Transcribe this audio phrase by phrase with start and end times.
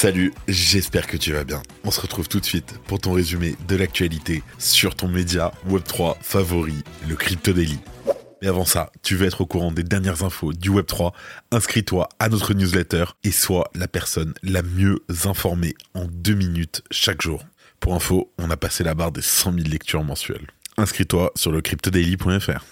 [0.00, 1.60] Salut, j'espère que tu vas bien.
[1.82, 6.14] On se retrouve tout de suite pour ton résumé de l'actualité sur ton média Web3
[6.20, 7.80] favori, le Crypto Daily.
[8.40, 11.12] Mais avant ça, tu veux être au courant des dernières infos du Web3,
[11.50, 17.20] inscris-toi à notre newsletter et sois la personne la mieux informée en deux minutes chaque
[17.20, 17.44] jour.
[17.80, 20.46] Pour info, on a passé la barre des 100 000 lectures mensuelles.
[20.76, 22.64] Inscris-toi sur le cryptodaily.fr.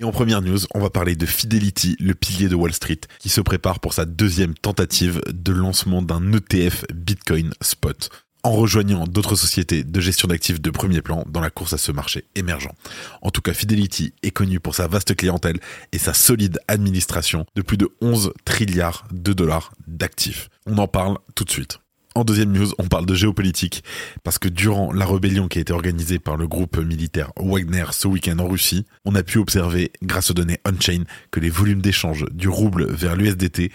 [0.00, 3.28] Et en première news, on va parler de Fidelity, le pilier de Wall Street, qui
[3.28, 8.08] se prépare pour sa deuxième tentative de lancement d'un ETF Bitcoin Spot,
[8.42, 11.92] en rejoignant d'autres sociétés de gestion d'actifs de premier plan dans la course à ce
[11.92, 12.72] marché émergent.
[13.20, 15.60] En tout cas, Fidelity est connu pour sa vaste clientèle
[15.92, 20.48] et sa solide administration de plus de 11 trilliards de dollars d'actifs.
[20.64, 21.78] On en parle tout de suite.
[22.16, 23.84] En deuxième news, on parle de géopolitique,
[24.24, 28.08] parce que durant la rébellion qui a été organisée par le groupe militaire Wagner ce
[28.08, 32.24] week-end en Russie, on a pu observer, grâce aux données on-chain, que les volumes d'échange
[32.32, 33.70] du rouble vers l'USDT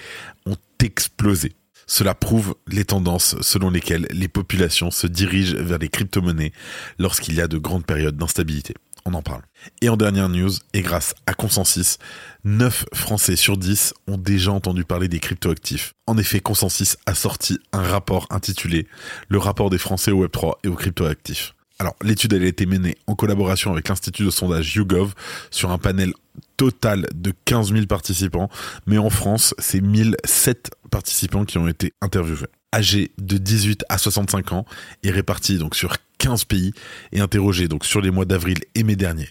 [0.46, 1.54] ont explosé.
[1.88, 6.52] Cela prouve les tendances selon lesquelles les populations se dirigent vers les crypto-monnaies
[7.00, 8.74] lorsqu'il y a de grandes périodes d'instabilité
[9.06, 9.42] on en parle.
[9.82, 11.98] Et en dernière news, et grâce à Consensus,
[12.44, 15.94] 9 Français sur 10 ont déjà entendu parler des cryptoactifs.
[16.08, 18.88] En effet, Consensus a sorti un rapport intitulé
[19.30, 21.54] Le rapport des Français au Web3 et aux cryptoactifs.
[21.78, 25.14] Alors, l'étude a été menée en collaboration avec l'Institut de sondage YouGov
[25.52, 26.14] sur un panel
[26.58, 28.50] total de 15 000 participants,
[28.86, 34.52] mais en France, c'est 1007 participants qui ont été interviewés âgés de 18 à 65
[34.52, 34.66] ans
[35.04, 36.74] et répartis donc sur 15 pays
[37.14, 39.30] et interrogés donc sur les mois d'avril et mai dernier.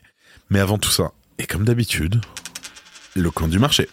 [0.48, 2.20] Mais avant tout ça, et comme d'habitude,
[3.14, 3.88] le coin du marché.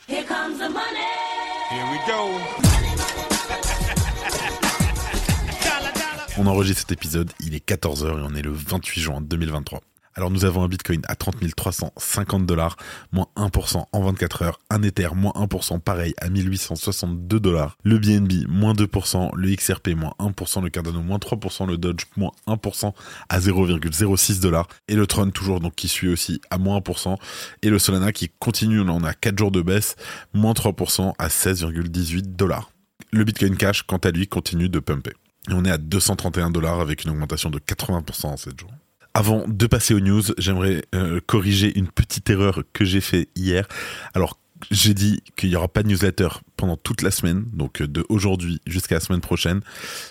[6.37, 9.81] On enregistre cet épisode, il est 14h et on est le 28 juin 2023.
[10.15, 12.75] Alors nous avons un Bitcoin à 30 350 dollars,
[13.11, 18.47] moins 1% en 24 heures, un Ether moins 1% pareil à 1862 dollars, le BNB
[18.47, 22.93] moins 2%, le XRP moins 1%, le Cardano moins 3%, le Dodge moins 1%
[23.29, 27.17] à 0,06 dollars, et le Tron toujours donc qui suit aussi à moins 1%,
[27.61, 29.95] et le Solana qui continue, on a 4 jours de baisse,
[30.33, 32.71] moins 3% à 16,18 dollars.
[33.11, 35.13] Le Bitcoin Cash, quant à lui, continue de pumper.
[35.49, 38.71] Et on est à 231 dollars avec une augmentation de 80% en 7 jours.
[39.13, 43.67] Avant de passer aux news, j'aimerais euh, corriger une petite erreur que j'ai fait hier.
[44.13, 44.37] Alors,
[44.69, 48.05] j'ai dit qu'il n'y aura pas de newsletter pendant toute la semaine, donc euh, de
[48.07, 49.61] aujourd'hui jusqu'à la semaine prochaine,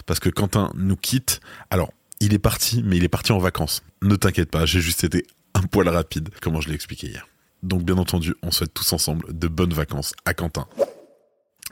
[0.04, 1.40] parce que Quentin nous quitte.
[1.70, 3.82] Alors, il est parti, mais il est parti en vacances.
[4.02, 7.26] Ne t'inquiète pas, j'ai juste été un poil rapide, comment je l'ai expliqué hier.
[7.62, 10.66] Donc, bien entendu, on souhaite tous ensemble de bonnes vacances à Quentin.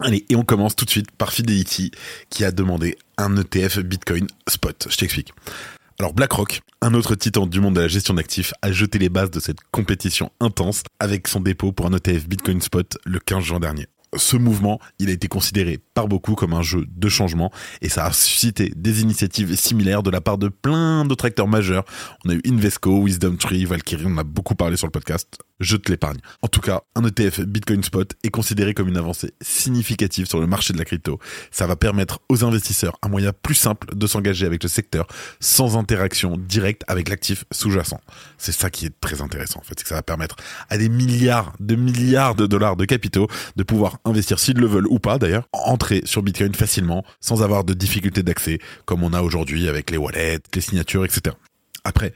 [0.01, 1.91] Allez, et on commence tout de suite par Fidelity,
[2.31, 4.87] qui a demandé un ETF Bitcoin Spot.
[4.89, 5.33] Je t'explique.
[6.01, 9.33] Alors BlackRock, un autre titan du monde de la gestion d'actifs, a jeté les bases
[9.33, 13.59] de cette compétition intense avec son dépôt pour un ETF Bitcoin Spot le 15 juin
[13.59, 17.89] dernier ce mouvement, il a été considéré par beaucoup comme un jeu de changement et
[17.89, 21.85] ça a suscité des initiatives similaires de la part de plein d'autres acteurs majeurs.
[22.25, 25.39] On a eu Invesco, Wisdom Tree, Valkyrie, on a beaucoup parlé sur le podcast.
[25.61, 26.19] Je te l'épargne.
[26.43, 30.47] En tout cas, un ETF Bitcoin Spot est considéré comme une avancée significative sur le
[30.47, 31.19] marché de la crypto.
[31.51, 35.09] Ça va permettre aux investisseurs un moyen plus simple de s'engager avec le secteur
[35.41, 38.01] sans interaction directe avec l'actif sous-jacent.
[38.37, 40.37] C'est ça qui est très intéressant en fait, c'est que ça va permettre
[40.71, 44.87] à des milliards de milliards de dollars de capitaux de pouvoir investir s'ils le veulent
[44.89, 49.23] ou pas d'ailleurs, entrer sur Bitcoin facilement sans avoir de difficultés d'accès comme on a
[49.23, 51.35] aujourd'hui avec les wallets, les signatures, etc.
[51.85, 52.13] Après,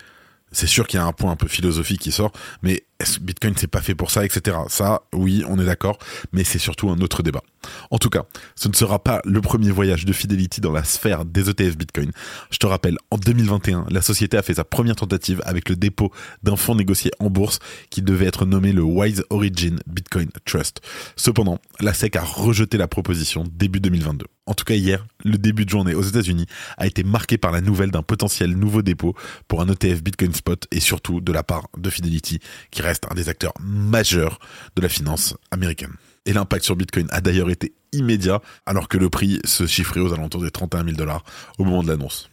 [0.53, 2.33] c'est sûr qu'il y a un point un peu philosophique qui sort,
[2.63, 2.85] mais
[3.21, 4.57] Bitcoin c'est pas fait pour ça, etc.
[4.69, 5.99] Ça, oui, on est d'accord,
[6.33, 7.43] mais c'est surtout un autre débat.
[7.91, 8.25] En tout cas,
[8.57, 12.11] ce ne sera pas le premier voyage de Fidelity dans la sphère des ETF Bitcoin.
[12.51, 16.11] Je te rappelle, en 2021, la société a fait sa première tentative avec le dépôt
[16.43, 17.61] d'un fonds négocié en bourse
[17.91, 20.81] qui devait être nommé le Wise Origin Bitcoin Trust.
[21.17, 24.27] Cependant, la SEC a rejeté la proposition début 2022.
[24.47, 27.61] En tout cas, hier, le début de journée aux États-Unis a été marqué par la
[27.61, 29.15] nouvelle d'un potentiel nouveau dépôt
[29.47, 32.41] pour un ETF Bitcoin Spot et surtout de la part de Fidelity
[32.73, 34.39] qui reste un des acteurs majeurs
[34.77, 35.95] de la finance américaine.
[36.27, 40.13] Et l'impact sur Bitcoin a d'ailleurs été immédiat, alors que le prix se chiffrait aux
[40.13, 41.25] alentours des 31 000 dollars
[41.59, 42.31] au moment de l'annonce.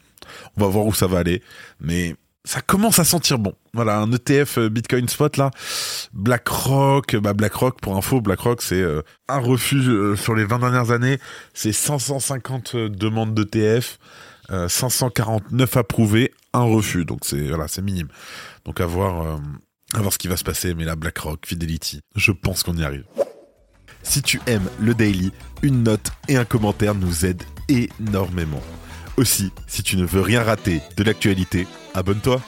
[0.57, 1.41] On va voir où ça va aller,
[1.79, 2.15] mais
[2.45, 3.53] ça commence à sentir bon.
[3.73, 5.51] Voilà, un ETF Bitcoin Spot là,
[6.13, 10.91] BlackRock, bah BlackRock pour info, BlackRock c'est euh, un refus euh, sur les 20 dernières
[10.91, 11.19] années,
[11.53, 13.97] c'est 550 demandes d'ETF,
[14.67, 18.07] 549 approuvés, un refus, donc c'est voilà, c'est minime.
[18.65, 19.37] Donc à voir, euh,
[19.93, 20.73] à voir ce qui va se passer.
[20.73, 23.05] Mais là, BlackRock, Fidelity, je pense qu'on y arrive.
[24.03, 25.31] Si tu aimes le daily,
[25.61, 28.61] une note et un commentaire nous aident énormément.
[29.17, 32.41] Aussi, si tu ne veux rien rater de l'actualité, abonne-toi.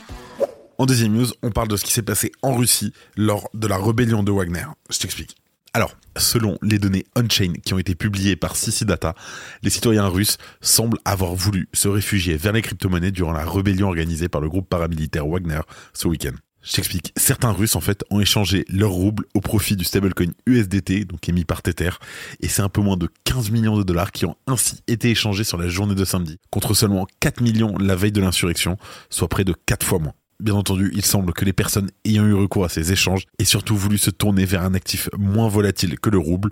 [0.78, 3.78] En deuxième news, on parle de ce qui s'est passé en Russie lors de la
[3.78, 4.66] rébellion de Wagner.
[4.90, 5.36] Je t'explique.
[5.74, 9.16] Alors, selon les données on-chain qui ont été publiées par Data,
[9.64, 14.28] les citoyens russes semblent avoir voulu se réfugier vers les crypto-monnaies durant la rébellion organisée
[14.28, 15.62] par le groupe paramilitaire Wagner
[15.94, 16.34] ce week-end.
[16.64, 17.12] Je t'explique.
[17.18, 21.44] Certains Russes, en fait, ont échangé leur rouble au profit du stablecoin USDT, donc émis
[21.44, 21.92] par Tether,
[22.40, 25.44] et c'est un peu moins de 15 millions de dollars qui ont ainsi été échangés
[25.44, 28.78] sur la journée de samedi, contre seulement 4 millions la veille de l'insurrection,
[29.10, 30.14] soit près de 4 fois moins.
[30.40, 33.76] Bien entendu, il semble que les personnes ayant eu recours à ces échanges aient surtout
[33.76, 36.52] voulu se tourner vers un actif moins volatile que le rouble,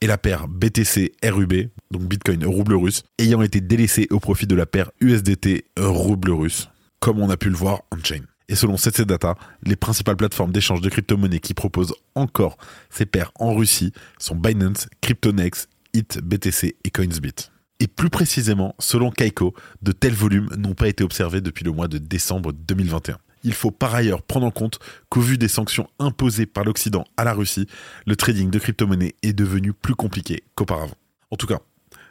[0.00, 4.66] et la paire BTC-RUB, donc Bitcoin rouble russe, ayant été délaissée au profit de la
[4.66, 6.68] paire USDT rouble russe,
[6.98, 8.22] comme on a pu le voir on-chain.
[8.50, 12.58] Et selon CC Data, les principales plateformes d'échange de crypto-monnaies qui proposent encore
[12.90, 17.52] ces paires en Russie sont Binance, CryptoNext, IT, BTC et Coinsbit.
[17.78, 21.86] Et plus précisément, selon Kaiko, de tels volumes n'ont pas été observés depuis le mois
[21.86, 23.18] de décembre 2021.
[23.44, 24.80] Il faut par ailleurs prendre en compte
[25.10, 27.68] qu'au vu des sanctions imposées par l'Occident à la Russie,
[28.04, 30.96] le trading de crypto-monnaies est devenu plus compliqué qu'auparavant.
[31.30, 31.60] En tout cas,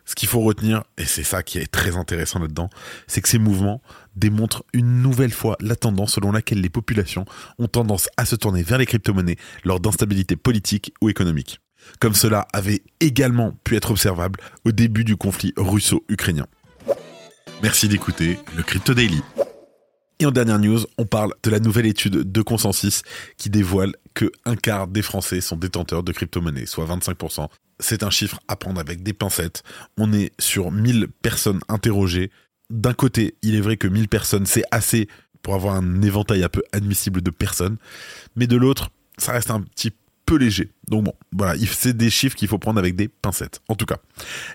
[0.10, 2.72] ce qu'il faut retenir, et c'est ça qui est très intéressant là-dedans,
[3.06, 3.80] c'est que ces mouvements
[4.16, 7.26] démontrent une nouvelle fois la tendance selon laquelle les populations
[7.60, 11.60] ont tendance à se tourner vers les crypto-monnaies lors d'instabilité politique ou économique.
[12.00, 16.48] Comme cela avait également pu être observable au début du conflit russo-ukrainien.
[17.62, 19.22] Merci d'écouter le Crypto Daily.
[20.22, 23.04] Et en dernière news, on parle de la nouvelle étude de consensus
[23.38, 27.48] qui dévoile que un quart des Français sont détenteurs de crypto-monnaies, soit 25%.
[27.80, 29.64] C'est un chiffre à prendre avec des pincettes.
[29.98, 32.32] On est sur 1000 personnes interrogées.
[32.70, 35.08] D'un côté, il est vrai que 1000 personnes, c'est assez
[35.42, 37.78] pour avoir un éventail un peu admissible de personnes.
[38.36, 39.94] Mais de l'autre, ça reste un petit
[40.38, 40.72] léger.
[40.88, 43.62] Donc bon, voilà, c'est des chiffres qu'il faut prendre avec des pincettes.
[43.68, 43.98] En tout cas,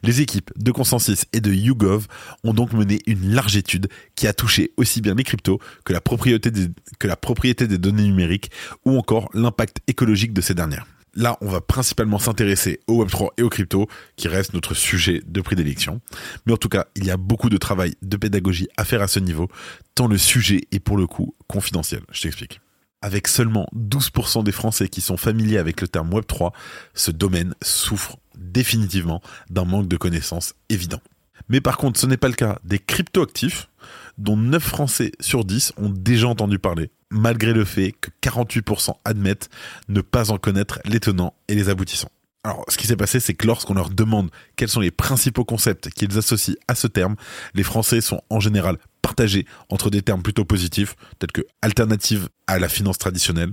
[0.03, 2.07] les équipes de Consensus et de YouGov
[2.43, 6.01] ont donc mené une large étude qui a touché aussi bien les cryptos que la
[6.01, 6.69] propriété des,
[6.99, 8.51] que la propriété des données numériques
[8.85, 10.87] ou encore l'impact écologique de ces dernières.
[11.17, 13.87] Là, on va principalement s'intéresser au Web3 et aux cryptos,
[14.17, 16.01] qui reste notre sujet de prédilection.
[16.47, 19.07] Mais en tout cas, il y a beaucoup de travail de pédagogie à faire à
[19.07, 19.49] ce niveau,
[19.95, 22.03] tant le sujet est pour le coup confidentiel.
[22.11, 22.61] Je t'explique
[23.05, 26.53] avec seulement 12% des Français qui sont familiers avec le terme Web3,
[26.95, 29.21] ce domaine souffre définitivement
[29.51, 31.03] d'un manque de connaissances évident.
[31.51, 33.69] Mais par contre, ce n'est pas le cas des cryptoactifs,
[34.17, 39.51] dont 9 Français sur 10 ont déjà entendu parler, malgré le fait que 48% admettent
[39.89, 42.11] ne pas en connaître les tenants et les aboutissants.
[42.43, 45.91] Alors, ce qui s'est passé, c'est que lorsqu'on leur demande quels sont les principaux concepts
[45.91, 47.17] qu'ils associent à ce terme,
[47.53, 52.59] les Français sont en général partagés entre des termes plutôt positifs, tels que alternative à
[52.59, 53.53] la finance traditionnelle,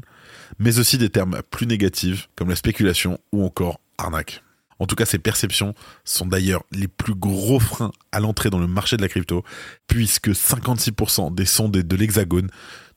[0.59, 4.43] mais aussi des termes plus négatifs, comme la spéculation ou encore arnaque.
[4.79, 5.73] En tout cas, ces perceptions
[6.05, 9.43] sont d'ailleurs les plus gros freins à l'entrée dans le marché de la crypto,
[9.87, 12.49] puisque 56% des sondés de l'Hexagone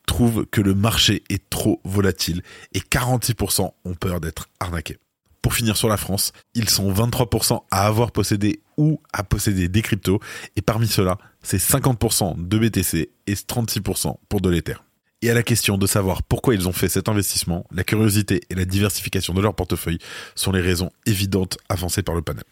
[0.07, 2.41] trouvent que le marché est trop volatile
[2.73, 4.99] et 46% ont peur d'être arnaqués.
[5.43, 9.83] Pour finir sur la France, ils sont 23% à avoir possédé ou à posséder des
[9.83, 10.21] cryptos,
[10.57, 14.75] et parmi ceux-là, c'est 50% de BTC et 36% pour de l'Ether.
[15.23, 18.57] Et à la question de savoir pourquoi ils ont fait cet investissement, la curiosité et
[18.57, 19.99] la diversification de leur portefeuille
[20.35, 22.45] sont les raisons évidentes avancées par le panel.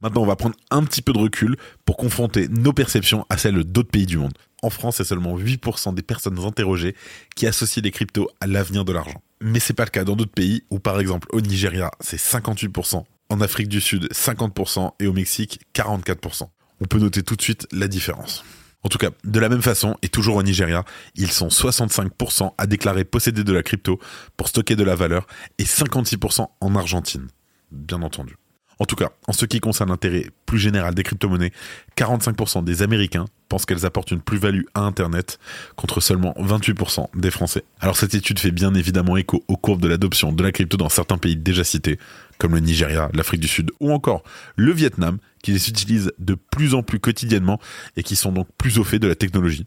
[0.00, 3.62] Maintenant, on va prendre un petit peu de recul pour confronter nos perceptions à celles
[3.64, 4.32] d'autres pays du monde.
[4.62, 6.94] En France, c'est seulement 8% des personnes interrogées
[7.36, 10.32] qui associent les cryptos à l'avenir de l'argent mais c'est pas le cas dans d'autres
[10.32, 15.12] pays où par exemple au Nigeria c'est 58%, en Afrique du Sud 50% et au
[15.12, 16.48] Mexique 44%.
[16.80, 18.44] On peut noter tout de suite la différence.
[18.84, 20.84] En tout cas, de la même façon, et toujours au Nigeria,
[21.16, 23.98] ils sont 65% à déclarer posséder de la crypto
[24.36, 25.26] pour stocker de la valeur
[25.58, 27.26] et 56% en Argentine,
[27.72, 28.36] bien entendu.
[28.80, 31.52] En tout cas, en ce qui concerne l'intérêt plus général des crypto-monnaies,
[31.96, 35.40] 45% des Américains pensent qu'elles apportent une plus-value à Internet
[35.74, 37.64] contre seulement 28% des Français.
[37.80, 40.88] Alors cette étude fait bien évidemment écho aux courbes de l'adoption de la crypto dans
[40.88, 41.98] certains pays déjà cités,
[42.38, 44.22] comme le Nigeria, l'Afrique du Sud ou encore
[44.56, 47.60] le Vietnam, qui les utilisent de plus en plus quotidiennement
[47.96, 49.66] et qui sont donc plus au fait de la technologie.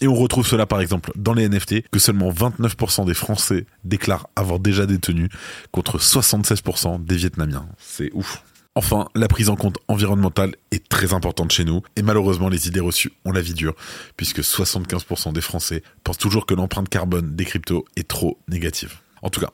[0.00, 4.28] Et on retrouve cela par exemple dans les NFT, que seulement 29% des Français déclarent
[4.36, 5.28] avoir déjà détenu,
[5.72, 7.68] contre 76% des Vietnamiens.
[7.78, 8.44] C'est ouf.
[8.76, 12.78] Enfin, la prise en compte environnementale est très importante chez nous, et malheureusement les idées
[12.78, 13.74] reçues ont la vie dure,
[14.16, 19.00] puisque 75% des Français pensent toujours que l'empreinte carbone des cryptos est trop négative.
[19.22, 19.50] En tout cas,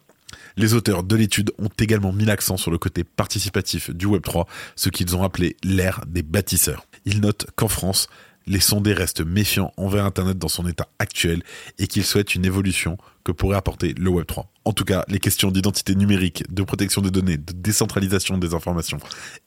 [0.56, 4.46] les auteurs de l'étude ont également mis l'accent sur le côté participatif du Web3,
[4.76, 6.86] ce qu'ils ont appelé l'ère des bâtisseurs.
[7.04, 8.08] Ils notent qu'en France,
[8.46, 11.42] les sondés restent méfiants envers Internet dans son état actuel
[11.78, 14.44] et qu'ils souhaitent une évolution que pourrait apporter le Web3.
[14.64, 18.98] En tout cas, les questions d'identité numérique, de protection des données, de décentralisation des informations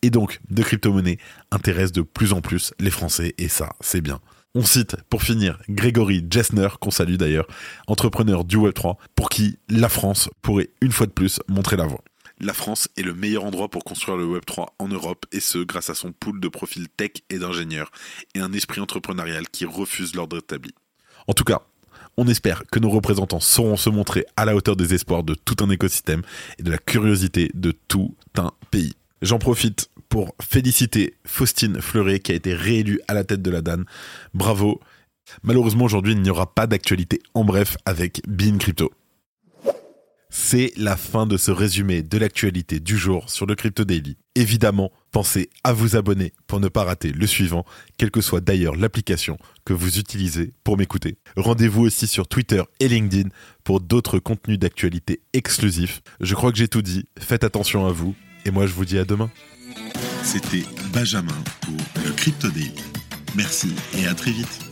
[0.01, 1.19] et donc de crypto-monnaie
[1.51, 4.19] intéressent de plus en plus les Français et ça, c'est bien.
[4.59, 7.45] On cite, pour finir, Grégory Jessner, qu'on salue d'ailleurs,
[7.85, 12.03] entrepreneur du Web3, pour qui la France pourrait une fois de plus montrer la voie
[12.39, 15.89] la France est le meilleur endroit pour construire le Web3 en Europe, et ce grâce
[15.89, 17.91] à son pool de profils tech et d'ingénieurs,
[18.35, 20.71] et un esprit entrepreneurial qui refuse l'ordre établi.
[21.27, 21.61] En tout cas,
[22.15, 25.63] on espère que nos représentants sauront se montrer à la hauteur des espoirs de tout
[25.63, 26.21] un écosystème
[26.59, 28.93] et de la curiosité de tout un pays.
[29.23, 33.61] J'en profite pour féliciter Faustine Fleuret qui a été réélue à la tête de la
[33.61, 33.83] DAN.
[34.33, 34.81] Bravo.
[35.43, 38.91] Malheureusement aujourd'hui il n'y aura pas d'actualité en bref avec Bean Crypto.
[40.31, 44.17] C'est la fin de ce résumé de l'actualité du jour sur le Crypto Daily.
[44.33, 47.63] Évidemment, pensez à vous abonner pour ne pas rater le suivant,
[47.99, 51.19] quelle que soit d'ailleurs l'application que vous utilisez pour m'écouter.
[51.35, 53.29] Rendez-vous aussi sur Twitter et LinkedIn
[53.63, 56.01] pour d'autres contenus d'actualité exclusifs.
[56.21, 58.97] Je crois que j'ai tout dit, faites attention à vous, et moi je vous dis
[58.97, 59.29] à demain.
[60.27, 61.31] C'était Benjamin
[61.61, 62.73] pour le Crypto Daily.
[63.33, 64.66] Merci et à très vite.